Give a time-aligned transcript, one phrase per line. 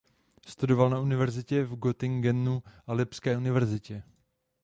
[0.47, 4.03] Studoval na univerzitě v Göttingenu a na Lipské univerzitě.